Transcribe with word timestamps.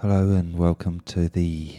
Hello 0.00 0.32
and 0.32 0.56
welcome 0.58 1.00
to 1.06 1.28
the 1.28 1.74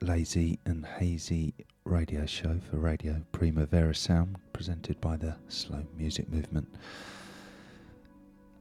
Lazy 0.00 0.58
and 0.64 0.86
Hazy 0.86 1.54
radio 1.84 2.24
show 2.24 2.60
for 2.70 2.76
Radio 2.76 3.22
Primavera 3.32 3.94
Sound, 3.94 4.36
presented 4.52 5.00
by 5.00 5.16
the 5.16 5.34
Slow 5.48 5.82
Music 5.96 6.28
Movement. 6.30 6.68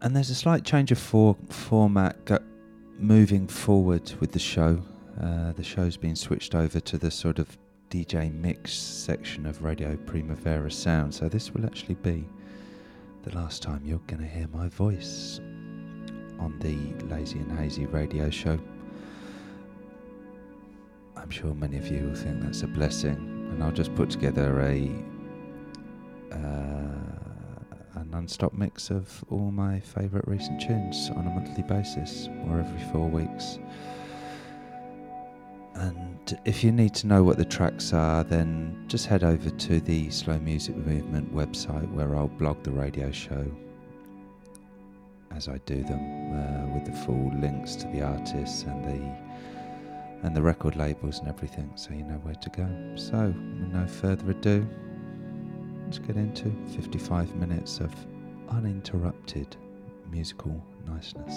And 0.02 0.16
there's 0.16 0.30
a 0.30 0.36
slight 0.36 0.64
change 0.64 0.92
of 0.92 0.98
for- 0.98 1.38
format 1.50 2.24
go- 2.26 2.40
moving 2.98 3.48
forward 3.48 4.12
with 4.20 4.32
the 4.32 4.40
show. 4.40 4.82
Uh, 5.22 5.52
the 5.54 5.64
show's 5.64 5.98
been 5.98 6.16
switched 6.16 6.56
over 6.56 6.80
to 6.80 6.98
the 6.98 7.12
sort 7.12 7.40
of 7.40 7.58
DJ 7.90 8.34
mix 8.34 8.74
section 8.74 9.46
of 9.46 9.64
Radio 9.64 9.96
Primavera 9.96 10.72
Sound, 10.72 11.14
so 11.14 11.30
this 11.30 11.54
will 11.54 11.66
actually 11.66 11.96
be 11.96 12.28
the 13.24 13.36
last 13.36 13.62
time 13.62 13.82
you're 13.86 14.02
going 14.08 14.22
to 14.22 14.28
hear 14.28 14.48
my 14.48 14.68
voice 14.70 15.40
on 16.40 16.58
the 16.60 16.76
Lazy 17.14 17.40
and 17.40 17.52
Hazy 17.58 17.86
radio 17.86 18.30
show. 18.30 18.60
I'm 21.18 21.30
sure 21.30 21.54
many 21.54 21.78
of 21.78 21.88
you 21.88 22.08
will 22.08 22.16
think 22.16 22.42
that's 22.42 22.62
a 22.62 22.68
blessing, 22.68 23.16
and 23.52 23.64
I'll 23.64 23.72
just 23.72 23.94
put 23.96 24.10
together 24.10 24.62
a 24.62 24.92
uh, 26.32 28.00
a 28.00 28.06
non-stop 28.06 28.54
mix 28.54 28.92
of 28.92 29.24
all 29.30 29.52
my 29.52 29.80
favourite 29.80 30.28
recent 30.28 30.62
tunes 30.62 31.10
on 31.16 31.26
a 31.26 31.30
monthly 31.30 31.64
basis, 31.64 32.30
or 32.48 32.60
every 32.60 32.82
four 32.92 33.10
weeks. 33.10 33.60
And 35.76 36.40
if 36.46 36.64
you 36.64 36.72
need 36.72 36.94
to 36.96 37.08
know 37.08 37.24
what 37.24 37.38
the 37.38 37.46
tracks 37.46 37.94
are, 37.94 38.24
then 38.24 38.84
just 38.88 39.06
head 39.06 39.24
over 39.24 39.50
to 39.50 39.80
the 39.80 40.10
Slow 40.10 40.40
Music 40.40 40.76
Movement 40.76 41.34
website 41.34 41.92
where 41.94 42.16
I'll 42.16 42.28
blog 42.28 42.64
the 42.64 42.72
radio 42.72 43.12
show 43.12 43.46
as 45.32 45.48
I 45.48 45.60
do 45.66 45.84
them 45.84 46.34
uh, 46.34 46.74
with 46.74 46.86
the 46.86 46.92
full 47.06 47.32
links 47.40 47.76
to 47.76 47.88
the 47.90 48.02
artists 48.02 48.64
and 48.64 48.84
the 48.84 49.27
and 50.24 50.36
the 50.36 50.42
record 50.42 50.76
labels 50.76 51.20
and 51.20 51.28
everything 51.28 51.72
so 51.76 51.92
you 51.92 52.04
know 52.04 52.20
where 52.24 52.36
to 52.36 52.50
go. 52.50 52.68
So, 52.96 53.28
with 53.28 53.74
no 53.74 53.88
further 53.88 54.32
ado, 54.32 54.68
let's 55.86 56.00
get 56.00 56.16
into 56.16 56.52
55 56.76 57.36
minutes 57.36 57.80
of 57.80 57.94
uninterrupted 58.50 59.56
musical 60.10 60.64
niceness. 60.86 61.36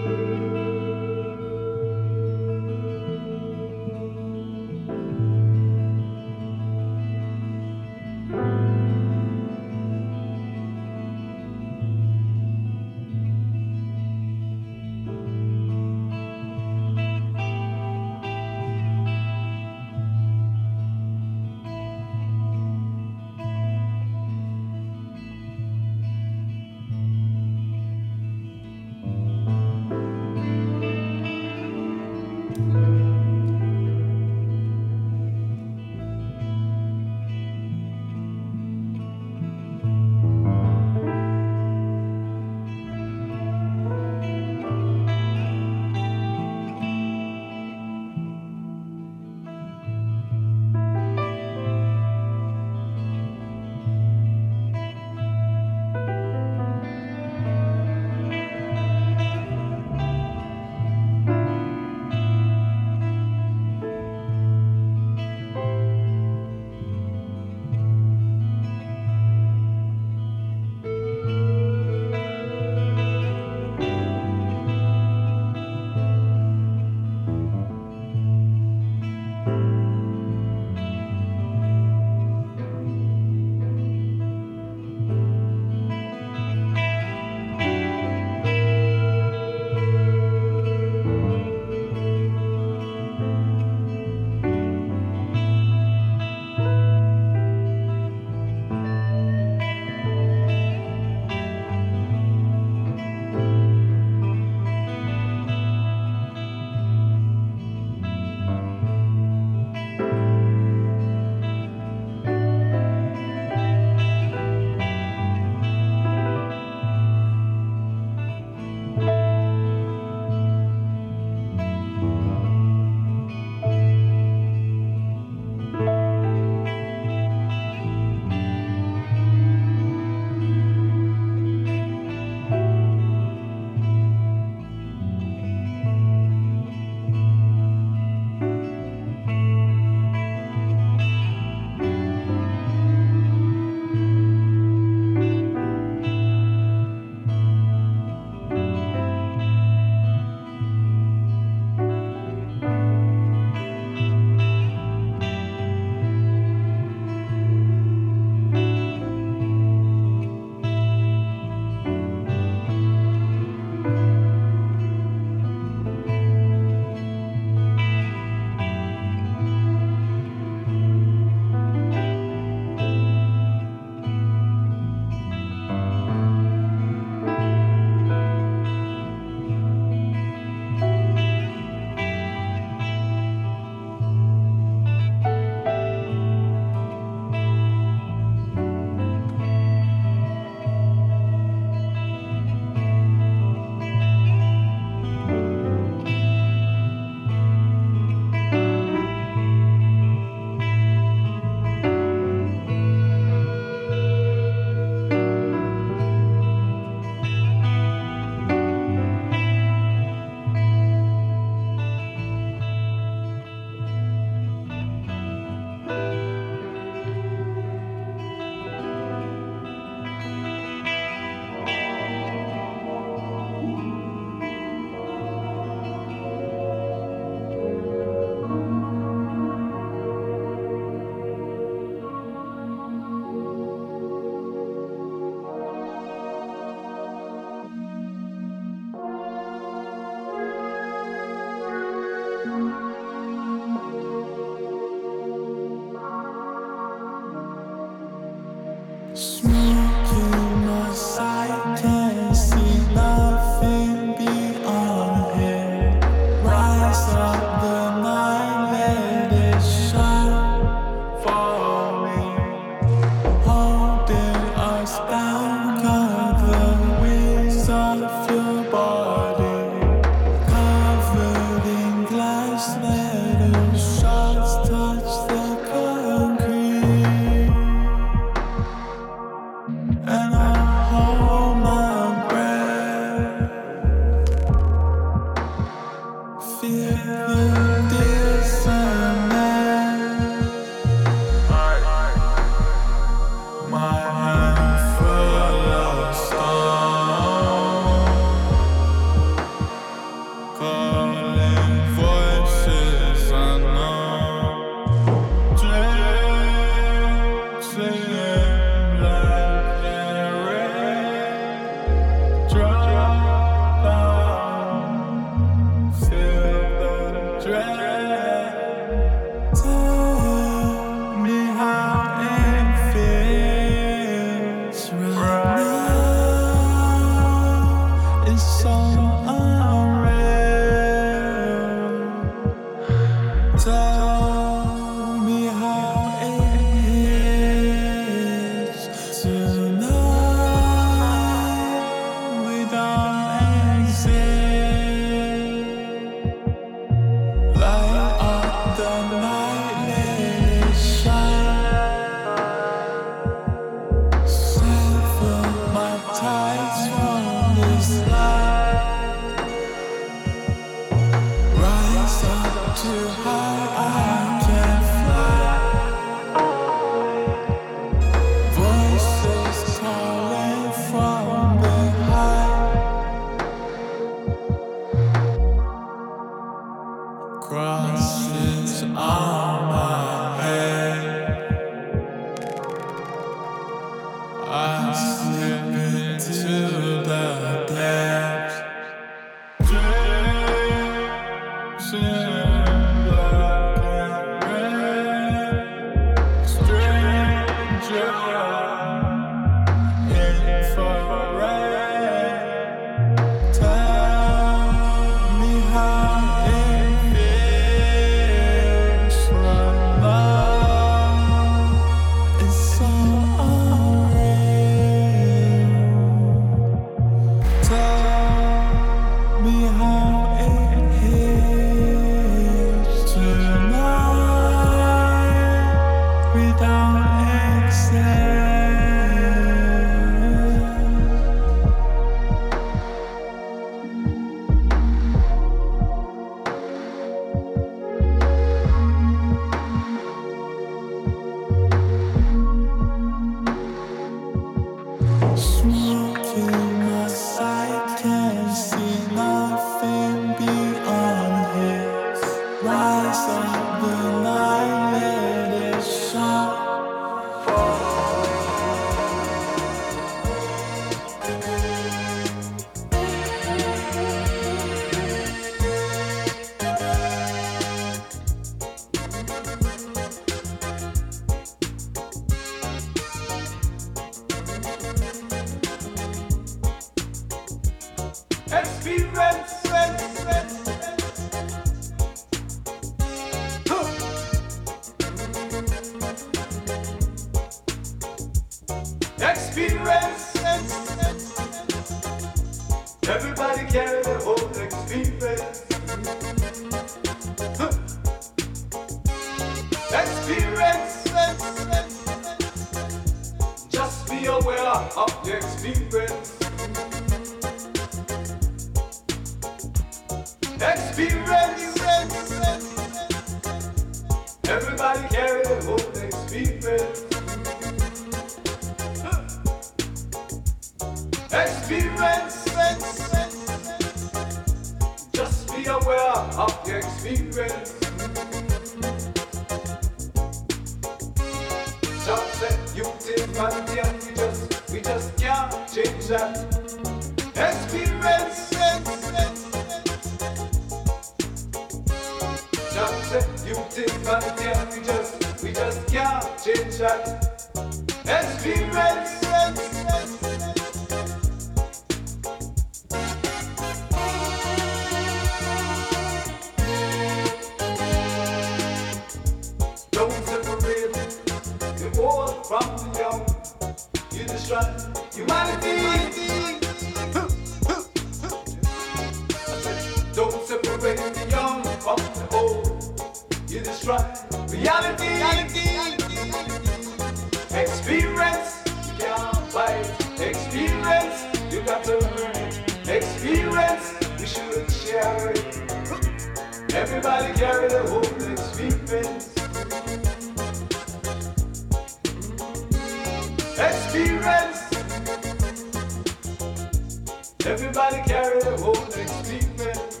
Everybody 597.46 598.02
carry 598.02 598.40
the 598.40 598.56
whole 598.58 598.74
experience. 598.74 600.00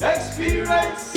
Experience. 0.00 1.07